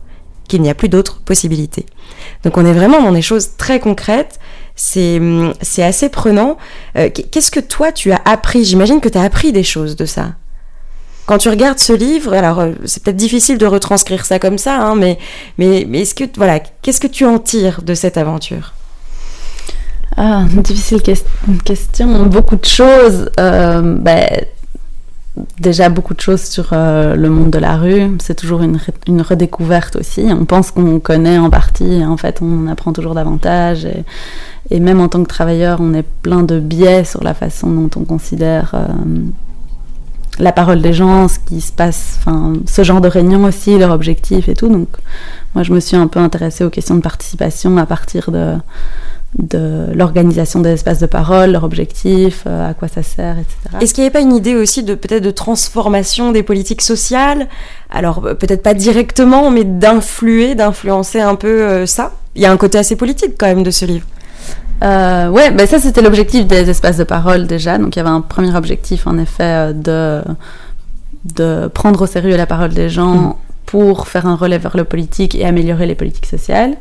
qu'il 0.50 0.62
n'y 0.62 0.70
a 0.70 0.74
plus 0.74 0.90
d'autres 0.90 1.22
possibilités. 1.22 1.86
Donc 2.44 2.58
on 2.58 2.66
est 2.66 2.74
vraiment 2.74 3.02
dans 3.02 3.14
des 3.14 3.22
choses 3.22 3.52
très 3.56 3.80
concrètes, 3.80 4.40
c'est 4.76 5.22
assez 5.78 6.10
prenant. 6.10 6.58
Euh, 6.98 7.10
qu'est-ce 7.10 7.52
que 7.52 7.60
toi 7.62 7.92
tu 7.94 8.12
as 8.12 8.22
appris? 8.26 8.66
J'imagine 8.66 9.00
que 9.00 9.10
tu 9.10 9.18
as 9.18 9.24
appris 9.24 9.54
des 9.54 9.64
choses 9.64 9.96
de 9.96 10.06
ça. 10.06 10.34
Quand 11.26 11.38
tu 11.38 11.50
regardes 11.50 11.80
ce 11.80 11.94
livre, 11.94 12.34
alors 12.34 12.60
euh, 12.60 12.72
c'est 12.86 13.04
peut-être 13.04 13.16
difficile 13.16 13.58
de 13.58 13.66
retranscrire 13.66 14.26
ça 14.26 14.40
comme 14.40 14.58
ça, 14.58 14.82
hein, 14.82 14.96
mais, 14.96 15.20
mais, 15.58 15.86
mais 15.88 16.02
est-ce 16.02 16.16
que 16.16 16.24
voilà, 16.36 16.60
qu'est-ce 16.82 17.00
que 17.00 17.08
tu 17.08 17.24
en 17.26 17.40
tires 17.40 17.82
de 17.84 17.94
cette 17.94 18.18
aventure? 18.18 18.74
Ah, 20.18 20.46
difficile 20.50 21.02
question. 21.02 22.26
Beaucoup 22.26 22.56
de 22.56 22.66
choses. 22.66 23.30
Euh, 23.40 23.82
ben, 23.82 24.28
déjà 25.60 25.90
beaucoup 25.90 26.14
de 26.14 26.22
choses 26.22 26.44
sur 26.44 26.70
euh, 26.72 27.16
le 27.16 27.30
monde 27.30 27.52
de 27.52 27.60
la 27.60 27.78
rue. 27.78 28.18
C'est 28.20 28.36
toujours 28.36 28.62
une, 28.62 28.80
une, 29.08 29.22
redécouverte 29.22 29.96
aussi. 29.96 30.28
On 30.30 30.46
pense 30.46 30.72
qu'on 30.72 31.00
connaît 31.00 31.38
en 31.38 31.50
partie, 31.50 32.04
en 32.04 32.18
fait, 32.18 32.42
on 32.42 32.68
apprend 32.68 32.94
toujours 32.94 33.14
davantage. 33.14 33.88
Et, 34.70 34.80
même 34.80 35.00
en 35.00 35.08
tant 35.08 35.24
que 35.24 35.28
travailleur, 35.28 35.80
on 35.82 35.94
est 35.94 36.06
plein 36.22 36.44
de 36.44 36.60
biais 36.60 37.04
sur 37.04 37.24
la 37.24 37.34
façon 37.34 37.72
dont 37.72 37.90
on 38.00 38.06
considère 38.06 38.72
euh, 38.76 38.86
la 40.38 40.52
parole 40.52 40.82
des 40.82 40.94
gens, 40.94 41.28
ce 41.28 41.40
qui 41.40 41.60
se 41.62 41.72
passe, 41.72 42.20
enfin, 42.20 42.54
ce 42.66 42.84
genre 42.84 43.02
de 43.02 43.08
réunion 43.08 43.44
aussi, 43.44 43.78
leur 43.78 43.92
objectif 43.92 44.48
et 44.48 44.54
tout. 44.54 44.70
Donc, 44.70 44.88
moi, 45.56 45.64
je 45.64 45.74
me 45.74 45.80
suis 45.80 45.98
un 45.98 46.08
peu 46.08 46.20
intéressée 46.20 46.64
aux 46.64 46.70
questions 46.70 46.96
de 46.96 47.02
participation 47.02 47.78
à 47.78 47.86
partir 47.86 48.32
de 48.32 48.56
de 49.38 49.86
l'organisation 49.94 50.60
des 50.60 50.72
espaces 50.72 51.00
de 51.00 51.06
parole, 51.06 51.52
leur 51.52 51.64
objectif, 51.64 52.44
euh, 52.48 52.72
à 52.72 52.74
quoi 52.74 52.88
ça 52.88 53.04
sert, 53.04 53.38
etc. 53.38 53.78
Est-ce 53.80 53.94
qu'il 53.94 54.04
n'y 54.04 54.08
avait 54.08 54.14
pas 54.14 54.22
une 54.22 54.36
idée 54.36 54.56
aussi 54.56 54.84
de 54.84 54.96
peut-être 54.96 55.24
de 55.24 55.32
transformation 55.32 56.32
des 56.32 56.42
politiques 56.42 56.82
sociales? 56.82 57.48
Alors 57.92 58.26
euh, 58.26 58.34
peut-être 58.34 58.64
pas 58.64 58.74
directement, 58.74 59.52
mais 59.52 59.64
d'influer, 59.64 60.56
d'influencer 60.56 61.22
un 61.22 61.36
peu 61.36 61.62
euh, 61.62 61.86
ça? 61.86 62.14
Il 62.36 62.42
y 62.42 62.46
a 62.46 62.52
un 62.52 62.58
côté 62.58 62.80
assez 62.80 62.96
politique 62.96 63.36
quand 63.38 63.48
même 63.48 63.64
de 63.64 63.72
ce 63.72 63.86
livre. 63.86 64.08
Euh, 64.84 65.30
ouais, 65.30 65.52
ben 65.52 65.68
ça 65.68 65.78
c'était 65.78 66.02
l'objectif 66.02 66.48
des 66.48 66.70
espaces 66.70 66.98
de 66.98 67.04
parole 67.04 67.46
déjà. 67.46 67.78
Donc 67.78 67.96
il 67.96 68.00
y 68.00 68.02
avait 68.02 68.10
un 68.10 68.22
premier 68.22 68.56
objectif 68.56 69.06
en 69.06 69.18
effet 69.20 69.74
de 69.74 70.22
de 71.36 71.68
prendre 71.68 72.02
au 72.02 72.08
sérieux 72.08 72.36
la 72.36 72.48
parole 72.48 72.74
des 72.74 72.90
gens. 72.90 73.14
Mm 73.16 73.34
pour 73.70 74.08
faire 74.08 74.26
un 74.26 74.36
relais 74.36 74.58
vers 74.58 74.76
le 74.76 74.84
politique 74.84 75.36
et 75.36 75.46
améliorer 75.46 75.86
les 75.86 75.94
politiques 75.94 76.26
sociales. 76.26 76.76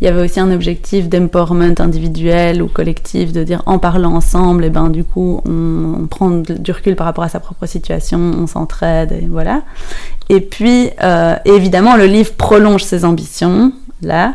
Il 0.00 0.06
y 0.06 0.08
avait 0.08 0.22
aussi 0.22 0.40
un 0.40 0.50
objectif 0.50 1.06
d'empowerment 1.06 1.74
individuel 1.78 2.62
ou 2.62 2.66
collectif, 2.66 3.34
de 3.34 3.44
dire 3.44 3.62
en 3.66 3.78
parlant 3.78 4.14
ensemble, 4.14 4.64
et 4.64 4.68
eh 4.68 4.70
ben 4.70 4.88
du 4.88 5.04
coup 5.04 5.42
on, 5.44 6.06
prend 6.06 6.30
du 6.30 6.72
recul 6.72 6.96
par 6.96 7.04
rapport 7.04 7.24
à 7.24 7.28
sa 7.28 7.40
propre 7.40 7.66
situation, 7.66 8.18
on 8.18 8.46
s'entraide, 8.46 9.12
et 9.12 9.26
voilà. 9.28 9.64
Et 10.30 10.40
puis 10.40 10.88
euh, 11.02 11.36
évidemment 11.44 11.96
le 11.96 12.06
livre 12.06 12.32
prolonge 12.32 12.84
ses 12.84 13.04
ambitions 13.04 13.74
là, 14.00 14.32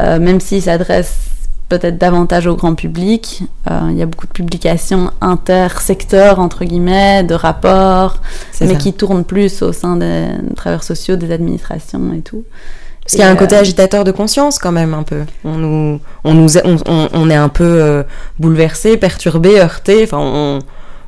euh, 0.00 0.18
même 0.18 0.40
s'il 0.40 0.62
s'adresse 0.62 1.33
peut-être 1.68 1.98
davantage 1.98 2.46
au 2.46 2.56
grand 2.56 2.74
public. 2.74 3.42
Euh, 3.70 3.88
il 3.90 3.96
y 3.96 4.02
a 4.02 4.06
beaucoup 4.06 4.26
de 4.26 4.32
publications 4.32 5.10
intersecteurs, 5.20 6.38
entre 6.38 6.64
guillemets, 6.64 7.24
de 7.24 7.34
rapports, 7.34 8.18
mais 8.60 8.76
qui 8.76 8.92
tournent 8.92 9.24
plus 9.24 9.62
au 9.62 9.72
sein 9.72 9.96
des 9.96 10.26
travailleurs 10.56 10.84
sociaux, 10.84 11.16
des 11.16 11.32
administrations 11.32 12.12
et 12.14 12.20
tout. 12.20 12.44
Parce 13.02 13.12
qu'il 13.12 13.20
y 13.20 13.24
a 13.24 13.30
un 13.30 13.36
côté 13.36 13.54
euh, 13.54 13.60
agitateur 13.60 14.04
de 14.04 14.12
conscience 14.12 14.58
quand 14.58 14.72
même 14.72 14.94
un 14.94 15.02
peu. 15.02 15.24
On 15.44 15.56
nous, 15.56 16.00
on 16.24 16.32
nous, 16.32 16.56
on, 16.86 17.30
est 17.30 17.34
un 17.34 17.50
peu 17.50 17.64
euh, 17.64 18.02
bouleversé, 18.38 18.96
perturbé, 18.96 19.60
heurté. 19.60 20.04
Enfin, 20.04 20.18
on, 20.20 20.60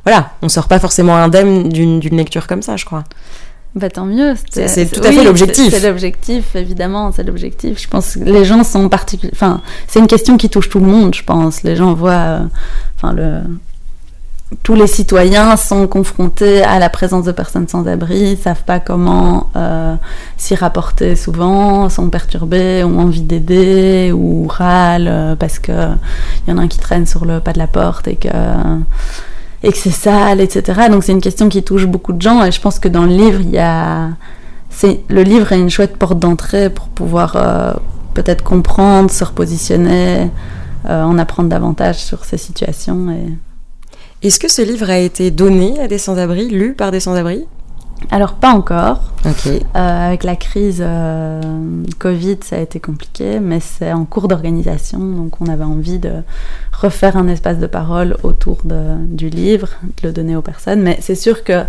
voilà, 0.05 0.29
on 0.43 0.49
sort 0.49 0.67
pas 0.67 0.77
forcément 0.77 1.15
indemne 1.15 1.69
d'une 1.69 2.15
lecture 2.15 2.45
comme 2.45 2.61
ça, 2.61 2.77
je 2.77 2.85
crois. 2.85 3.03
Bah 3.75 3.89
tant 3.89 4.05
mieux. 4.05 4.33
C'est 4.49 4.91
tout 4.91 5.01
à 5.03 5.11
fait 5.11 5.23
l'objectif. 5.23 5.73
C'est 5.73 5.87
l'objectif, 5.87 6.55
évidemment, 6.55 7.11
c'est 7.11 7.23
l'objectif. 7.23 7.79
Je 7.79 7.87
pense 7.87 8.15
que 8.15 8.19
les 8.19 8.43
gens 8.43 8.63
sont 8.63 8.89
particuliers. 8.89 9.31
Enfin, 9.33 9.61
c'est 9.87 9.99
une 9.99 10.07
question 10.07 10.37
qui 10.37 10.49
touche 10.49 10.69
tout 10.69 10.79
le 10.79 10.87
monde, 10.87 11.13
je 11.13 11.23
pense. 11.23 11.63
Les 11.63 11.75
gens 11.75 11.93
voient. 11.93 12.11
Euh, 12.11 12.39
enfin, 12.95 13.13
le. 13.13 13.41
Tous 14.63 14.75
les 14.75 14.87
citoyens 14.87 15.57
sont 15.57 15.87
confrontés 15.87 16.63
à 16.63 16.79
la 16.79 16.89
présence 16.89 17.25
de 17.25 17.33
personnes 17.33 17.67
sans 17.67 17.85
abri, 17.85 18.37
savent 18.41 18.63
pas 18.63 18.79
comment 18.79 19.49
euh, 19.57 19.93
s'y 20.37 20.55
rapporter 20.55 21.17
souvent, 21.17 21.89
sont 21.89 22.09
perturbés, 22.09 22.81
ont 22.85 22.97
envie 22.97 23.23
d'aider 23.23 24.13
ou 24.13 24.47
râlent 24.47 25.09
euh, 25.09 25.35
parce 25.35 25.59
que 25.59 25.73
il 25.73 26.49
y 26.49 26.53
en 26.53 26.59
a 26.59 26.61
un 26.61 26.69
qui 26.69 26.79
traîne 26.79 27.05
sur 27.05 27.25
le 27.25 27.41
pas 27.41 27.51
de 27.51 27.59
la 27.59 27.67
porte 27.67 28.07
et 28.07 28.15
que 28.15 28.29
et 29.63 29.71
que 29.71 29.77
c'est 29.77 29.89
sale, 29.89 30.41
etc. 30.41 30.87
Donc 30.89 31.03
c'est 31.03 31.11
une 31.11 31.21
question 31.21 31.49
qui 31.49 31.63
touche 31.63 31.85
beaucoup 31.85 32.13
de 32.13 32.21
gens 32.21 32.43
et 32.43 32.51
je 32.51 32.61
pense 32.61 32.79
que 32.79 32.87
dans 32.87 33.03
le 33.03 33.15
livre, 33.15 33.41
il 33.41 33.51
y 33.51 33.59
a... 33.59 34.09
Le 35.09 35.23
livre 35.23 35.51
est 35.53 35.59
une 35.59 35.71
chouette 35.71 35.97
porte 35.97 36.19
d'entrée 36.19 36.69
pour 36.69 36.87
pouvoir 36.89 37.35
euh, 37.35 37.73
peut-être 38.13 38.43
comprendre, 38.43 39.09
se 39.09 39.23
repositionner, 39.23 40.29
euh, 40.87 41.03
en 41.03 41.17
apprendre 41.17 41.49
davantage 41.49 41.97
sur 41.97 42.25
ces 42.25 42.37
situations. 42.37 43.07
Est-ce 44.21 44.39
que 44.39 44.47
ce 44.47 44.61
livre 44.61 44.89
a 44.89 44.97
été 44.97 45.31
donné 45.31 45.79
à 45.79 45.87
des 45.87 45.97
sans-abri, 45.97 46.49
lu 46.49 46.73
par 46.73 46.91
des 46.91 46.99
sans-abri? 46.99 47.45
Alors 48.09 48.33
pas 48.33 48.51
encore. 48.51 49.01
Euh, 49.25 49.59
avec 49.75 50.23
la 50.23 50.35
crise 50.35 50.81
euh, 50.81 51.41
Covid, 51.99 52.37
ça 52.43 52.55
a 52.55 52.59
été 52.59 52.79
compliqué, 52.79 53.39
mais 53.39 53.59
c'est 53.59 53.91
en 53.91 54.05
cours 54.05 54.27
d'organisation, 54.27 54.99
donc 54.99 55.41
on 55.41 55.47
avait 55.47 55.65
envie 55.65 55.99
de 55.99 56.11
refaire 56.71 57.17
un 57.17 57.27
espace 57.27 57.59
de 57.59 57.67
parole 57.67 58.15
autour 58.23 58.59
du 58.63 59.29
livre, 59.29 59.69
de 60.01 60.07
le 60.07 60.13
donner 60.13 60.35
aux 60.35 60.41
personnes. 60.41 60.81
Mais 60.81 60.97
c'est 61.01 61.15
sûr 61.15 61.43
que 61.43 61.63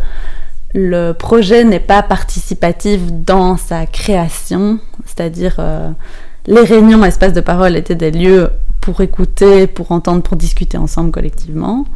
le 0.75 1.13
projet 1.13 1.65
n'est 1.65 1.81
pas 1.81 2.03
participatif 2.03 3.01
dans 3.11 3.57
sa 3.57 3.87
création, 3.87 4.79
c'est-à-dire 5.05 5.57
euh, 5.59 5.91
les 6.47 6.63
réunions 6.63 7.05
espace 7.05 7.33
de 7.33 7.41
parole 7.41 7.77
étaient 7.77 7.95
des 7.95 8.11
lieux 8.11 8.51
pour 8.81 9.01
écouter, 9.01 9.67
pour 9.67 9.91
entendre, 9.93 10.23
pour 10.23 10.37
discuter 10.37 10.79
ensemble 10.79 11.11
collectivement 11.11 11.87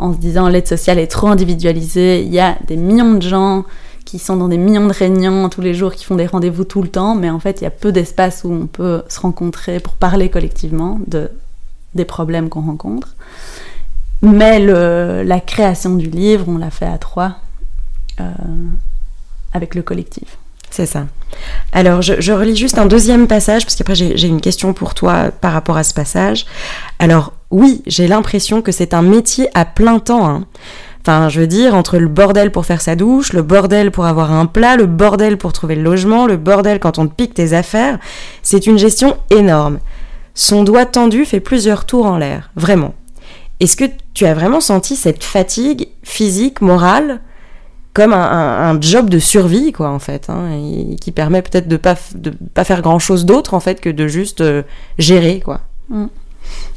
en 0.00 0.14
se 0.14 0.18
disant 0.18 0.48
l'aide 0.48 0.66
sociale 0.66 0.98
est 0.98 1.06
trop 1.06 1.28
individualisée, 1.28 2.22
il 2.22 2.32
y 2.32 2.40
a 2.40 2.56
des 2.66 2.76
millions 2.76 3.14
de 3.14 3.22
gens 3.22 3.64
qui 4.06 4.18
sont 4.18 4.36
dans 4.36 4.48
des 4.48 4.56
millions 4.56 4.86
de 4.86 4.92
réunions 4.92 5.48
tous 5.48 5.60
les 5.60 5.74
jours, 5.74 5.94
qui 5.94 6.04
font 6.04 6.16
des 6.16 6.26
rendez-vous 6.26 6.64
tout 6.64 6.82
le 6.82 6.88
temps, 6.88 7.14
mais 7.14 7.30
en 7.30 7.38
fait 7.38 7.60
il 7.60 7.64
y 7.64 7.66
a 7.66 7.70
peu 7.70 7.92
d'espace 7.92 8.42
où 8.44 8.52
on 8.52 8.66
peut 8.66 9.02
se 9.08 9.20
rencontrer 9.20 9.78
pour 9.78 9.92
parler 9.92 10.30
collectivement 10.30 10.98
de, 11.06 11.30
des 11.94 12.06
problèmes 12.06 12.48
qu'on 12.48 12.62
rencontre. 12.62 13.14
Mais 14.22 14.58
la 14.58 15.40
création 15.40 15.94
du 15.96 16.08
livre, 16.08 16.46
on 16.48 16.58
l'a 16.58 16.70
fait 16.70 16.86
à 16.86 16.98
trois, 16.98 17.36
euh, 18.20 18.24
avec 19.52 19.74
le 19.74 19.82
collectif. 19.82 20.38
C'est 20.70 20.86
ça. 20.86 21.06
Alors, 21.72 22.00
je, 22.00 22.32
relis 22.32 22.56
juste 22.56 22.78
un 22.78 22.86
deuxième 22.86 23.26
passage, 23.26 23.64
parce 23.64 23.74
qu'après, 23.74 23.94
j'ai 23.94 24.28
une 24.28 24.40
question 24.40 24.72
pour 24.72 24.94
toi 24.94 25.30
par 25.40 25.52
rapport 25.52 25.76
à 25.76 25.82
ce 25.82 25.92
passage. 25.92 26.46
Alors, 26.98 27.32
oui, 27.50 27.82
j'ai 27.86 28.06
l'impression 28.06 28.62
que 28.62 28.72
c'est 28.72 28.94
un 28.94 29.02
métier 29.02 29.48
à 29.54 29.64
plein 29.64 29.98
temps. 29.98 30.28
Hein. 30.28 30.46
Enfin, 31.00 31.28
je 31.28 31.40
veux 31.40 31.46
dire, 31.46 31.74
entre 31.74 31.98
le 31.98 32.08
bordel 32.08 32.52
pour 32.52 32.66
faire 32.66 32.80
sa 32.80 32.94
douche, 32.94 33.32
le 33.32 33.42
bordel 33.42 33.90
pour 33.90 34.04
avoir 34.04 34.32
un 34.32 34.46
plat, 34.46 34.76
le 34.76 34.86
bordel 34.86 35.38
pour 35.38 35.52
trouver 35.52 35.74
le 35.74 35.82
logement, 35.82 36.26
le 36.26 36.36
bordel 36.36 36.78
quand 36.78 36.98
on 36.98 37.08
te 37.08 37.14
pique 37.14 37.34
tes 37.34 37.54
affaires, 37.54 37.98
c'est 38.42 38.66
une 38.66 38.78
gestion 38.78 39.16
énorme. 39.30 39.78
Son 40.34 40.62
doigt 40.62 40.86
tendu 40.86 41.24
fait 41.24 41.40
plusieurs 41.40 41.86
tours 41.86 42.06
en 42.06 42.18
l'air, 42.18 42.50
vraiment. 42.54 42.94
Est-ce 43.60 43.76
que 43.76 43.84
tu 44.14 44.26
as 44.26 44.34
vraiment 44.34 44.60
senti 44.60 44.94
cette 44.94 45.24
fatigue 45.24 45.88
physique, 46.02 46.60
morale 46.60 47.20
comme 47.92 48.12
un, 48.12 48.80
job 48.80 49.10
de 49.10 49.18
survie, 49.18 49.72
quoi, 49.72 49.90
en 49.90 49.98
fait, 49.98 50.30
hein, 50.30 50.50
qui 51.00 51.10
permet 51.10 51.42
peut-être 51.42 51.66
de 51.66 51.76
pas 51.76 51.96
de 52.14 52.30
pas 52.54 52.62
faire 52.62 52.82
grand 52.82 53.00
chose 53.00 53.24
d'autre, 53.26 53.52
en 53.52 53.58
fait, 53.58 53.80
que 53.80 53.90
de 53.90 54.06
juste 54.06 54.42
euh, 54.42 54.62
gérer, 54.96 55.40
quoi? 55.40 55.62
Mm. 55.88 56.06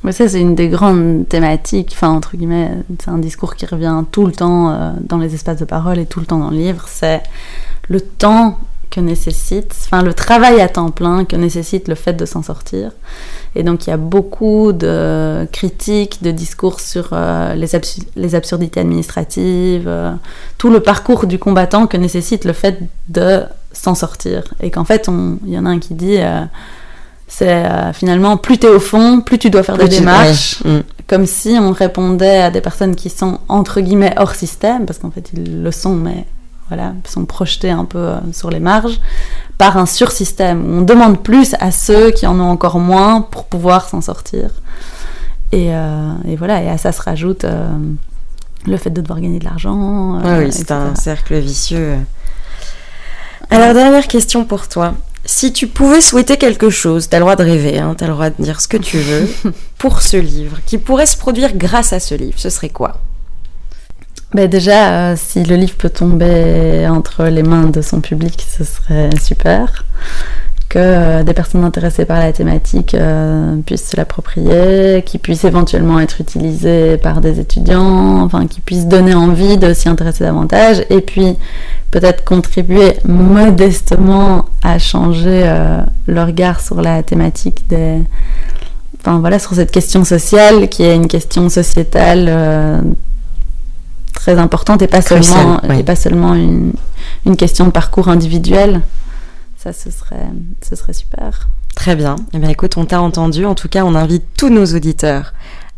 Mais 0.03 0.11
ça, 0.11 0.27
c'est 0.27 0.41
une 0.41 0.55
des 0.55 0.67
grandes 0.67 1.27
thématiques, 1.27 1.91
enfin, 1.93 2.09
entre 2.09 2.35
guillemets, 2.35 2.71
c'est 2.99 3.09
un 3.09 3.17
discours 3.17 3.55
qui 3.55 3.65
revient 3.65 4.03
tout 4.11 4.25
le 4.25 4.33
temps 4.33 4.71
euh, 4.71 4.91
dans 5.01 5.17
les 5.17 5.33
espaces 5.33 5.59
de 5.59 5.65
parole 5.65 5.99
et 5.99 6.05
tout 6.05 6.19
le 6.19 6.25
temps 6.25 6.39
dans 6.39 6.49
le 6.49 6.57
livre, 6.57 6.85
c'est 6.87 7.23
le 7.87 8.01
temps 8.01 8.59
que 8.93 8.99
nécessite, 8.99 9.73
enfin 9.85 10.03
le 10.03 10.13
travail 10.13 10.61
à 10.61 10.69
temps 10.69 10.91
plein 10.91 11.25
que 11.25 11.35
nécessite 11.35 11.87
le 11.87 11.95
fait 11.95 12.13
de 12.13 12.25
s'en 12.25 12.43
sortir. 12.43 12.91
Et 13.55 13.63
donc 13.63 13.87
il 13.87 13.89
y 13.89 13.93
a 13.93 13.97
beaucoup 13.97 14.71
de 14.71 15.47
critiques, 15.51 16.21
de 16.21 16.29
discours 16.29 16.79
sur 16.79 17.09
euh, 17.11 17.55
les, 17.55 18.35
absurdités 18.35 18.79
administratives, 18.79 19.87
euh, 19.87 20.11
tout 20.59 20.69
le 20.69 20.79
parcours 20.79 21.25
du 21.25 21.39
combattant 21.39 21.87
que 21.87 21.97
nécessite 21.97 22.45
le 22.45 22.53
fait 22.53 22.77
de 23.09 23.41
s'en 23.71 23.95
sortir. 23.95 24.53
Et 24.61 24.69
qu'en 24.69 24.85
fait, 24.85 25.09
il 25.45 25.51
y 25.51 25.57
en 25.57 25.65
a 25.65 25.69
un 25.69 25.79
qui 25.79 25.95
dit, 25.95 26.19
euh, 27.41 27.91
c'est 27.91 27.97
finalement 27.97 28.37
plus 28.37 28.57
tu 28.57 28.67
es 28.67 28.69
au 28.69 28.79
fond, 28.79 29.21
plus 29.21 29.37
tu 29.37 29.49
dois 29.49 29.63
faire 29.63 29.77
des 29.77 29.87
démarches, 29.87 30.63
mm. 30.63 30.79
comme 31.07 31.25
si 31.25 31.57
on 31.59 31.71
répondait 31.71 32.41
à 32.41 32.51
des 32.51 32.61
personnes 32.61 32.95
qui 32.95 33.09
sont 33.09 33.39
entre 33.49 33.81
guillemets 33.81 34.13
hors 34.17 34.35
système, 34.35 34.85
parce 34.85 34.99
qu'en 34.99 35.11
fait 35.11 35.31
ils 35.33 35.63
le 35.63 35.71
sont, 35.71 35.95
mais 35.95 36.25
voilà, 36.69 36.93
sont 37.05 37.25
projetés 37.25 37.69
un 37.69 37.85
peu 37.85 37.99
euh, 37.99 38.15
sur 38.31 38.49
les 38.49 38.59
marges, 38.59 38.99
par 39.57 39.77
un 39.77 39.85
sursystème. 39.85 40.63
On 40.79 40.81
demande 40.81 41.21
plus 41.21 41.55
à 41.59 41.71
ceux 41.71 42.11
qui 42.11 42.25
en 42.25 42.39
ont 42.39 42.49
encore 42.49 42.79
moins 42.79 43.21
pour 43.21 43.45
pouvoir 43.45 43.89
s'en 43.89 44.01
sortir. 44.01 44.49
Et, 45.51 45.67
euh, 45.75 46.13
voilà, 46.37 46.63
et 46.63 46.69
à 46.69 46.77
ça 46.77 46.91
se 46.91 47.01
rajoute 47.01 47.43
euh, 47.43 47.67
le 48.65 48.77
fait 48.77 48.89
de 48.89 49.01
devoir 49.01 49.19
gagner 49.19 49.39
de 49.39 49.45
l'argent. 49.45 50.19
Ah 50.23 50.39
oui, 50.39 50.51
c'est 50.51 50.71
un 50.71 50.95
cercle 50.95 51.37
vicieux. 51.37 51.97
Alors, 53.49 53.73
dernière 53.73 54.07
question 54.07 54.45
pour 54.45 54.67
toi. 54.67 54.95
Si 55.25 55.53
tu 55.53 55.67
pouvais 55.67 56.01
souhaiter 56.01 56.37
quelque 56.37 56.69
chose, 56.69 57.07
tu 57.07 57.15
as 57.15 57.19
le 57.19 57.23
droit 57.23 57.35
de 57.35 57.43
rêver, 57.43 57.79
hein, 57.79 57.95
tu 57.97 58.03
as 58.03 58.07
le 58.07 58.13
droit 58.13 58.29
de 58.29 58.43
dire 58.43 58.59
ce 58.59 58.67
que 58.67 58.77
tu 58.77 58.97
veux, 58.97 59.27
pour 59.77 60.01
ce 60.01 60.17
livre, 60.17 60.57
qui 60.65 60.77
pourrait 60.77 61.05
se 61.05 61.17
produire 61.17 61.55
grâce 61.55 61.93
à 61.93 61.99
ce 61.99 62.15
livre, 62.15 62.37
ce 62.37 62.49
serait 62.49 62.69
quoi? 62.69 62.99
Ben 64.33 64.49
déjà, 64.49 65.11
euh, 65.11 65.15
si 65.15 65.43
le 65.43 65.55
livre 65.55 65.75
peut 65.75 65.91
tomber 65.91 66.87
entre 66.89 67.25
les 67.25 67.43
mains 67.43 67.67
de 67.67 67.81
son 67.81 68.01
public, 68.01 68.43
ce 68.57 68.63
serait 68.63 69.11
super. 69.21 69.85
Que 70.73 70.79
euh, 70.79 71.23
des 71.23 71.35
personnes 71.35 71.63
intéressées 71.63 72.03
par 72.03 72.17
la 72.17 72.33
thématique 72.33 72.95
euh, 72.95 73.57
puissent 73.57 73.89
se 73.89 73.95
l'approprier, 73.95 75.03
qui 75.05 75.19
puisse 75.19 75.43
éventuellement 75.43 75.99
être 75.99 76.19
utilisé 76.19 76.97
par 76.97 77.21
des 77.21 77.39
étudiants, 77.39 78.23
enfin 78.23 78.47
qui 78.47 78.59
puisse 78.59 78.87
donner 78.87 79.13
envie 79.13 79.59
de 79.59 79.71
s'y 79.75 79.87
intéresser 79.87 80.23
davantage, 80.23 80.83
et 80.89 81.01
puis 81.01 81.37
peut-être 81.91 82.23
contribuer 82.25 82.93
modestement 83.05 84.45
à 84.63 84.79
changer 84.79 85.47
le 86.07 86.23
regard 86.23 86.59
sur 86.59 86.81
la 86.81 87.03
thématique 87.03 87.67
des, 87.69 87.99
enfin 88.99 89.19
voilà, 89.19 89.37
sur 89.37 89.53
cette 89.53 89.69
question 89.69 90.03
sociale 90.03 90.69
qui 90.69 90.81
est 90.81 90.95
une 90.95 91.07
question 91.07 91.49
sociétale 91.49 92.83
très 94.15 94.39
importante 94.39 94.81
et 94.81 94.87
pas 94.87 95.03
seulement, 95.03 95.61
et 95.69 95.83
pas 95.83 95.95
seulement 95.95 96.33
une, 96.33 96.73
une, 97.27 97.35
question 97.35 97.65
de 97.65 97.71
parcours 97.71 98.09
individuel. 98.09 98.81
Ça, 99.63 99.71
ce 99.71 99.91
serait, 99.91 100.27
ce 100.61 100.75
serait 100.75 100.91
super. 100.91 101.47
Très 101.73 101.95
bien. 101.95 102.17
Eh 102.33 102.39
bien, 102.39 102.49
écoute, 102.49 102.75
on 102.75 102.83
t'a 102.83 102.99
entendu. 102.99 103.45
En 103.45 103.55
tout 103.55 103.69
cas, 103.69 103.85
on 103.85 103.95
invite 103.95 104.25
tous 104.37 104.49
nos 104.49 104.65
auditeurs 104.65 105.33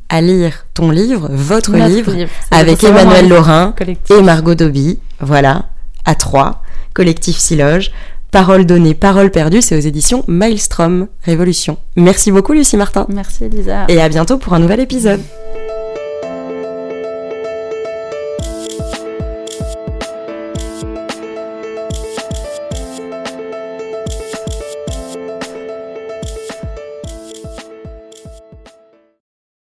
à 0.10 0.22
lire 0.22 0.66
ton 0.74 0.90
livre, 0.90 1.30
votre 1.32 1.72
livre, 1.76 2.12
avec 2.50 2.84
Emmanuel 2.84 3.30
Laurin 3.30 3.76
et 4.10 4.22
Margot 4.24 4.56
Dobby. 4.56 4.98
Voilà, 5.20 5.66
à 6.04 6.16
trois, 6.16 6.64
collectif 6.96 7.38
Siloge. 7.38 7.92
Parole 8.32 8.66
donnée, 8.66 8.96
parole 8.96 9.30
perdue, 9.30 9.62
c'est 9.62 9.78
aux 9.78 9.82
éditions 9.82 10.24
Maelstrom 10.28 11.08
Révolution. 11.24 11.78
Merci 11.96 12.32
beaucoup 12.32 12.54
Lucie 12.54 12.78
Martin. 12.78 13.06
Merci 13.10 13.44
Elisa. 13.46 13.86
Et 13.88 14.02
à 14.02 14.10
bientôt 14.10 14.40
pour 14.40 14.56
un 14.56 14.60
nouvel 14.60 14.80
épisode. 14.80 15.22